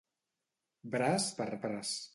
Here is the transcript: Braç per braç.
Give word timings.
Braç 0.97 1.29
per 1.41 1.51
braç. 1.67 1.97